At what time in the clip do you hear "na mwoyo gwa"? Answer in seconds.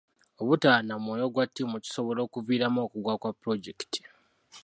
0.87-1.45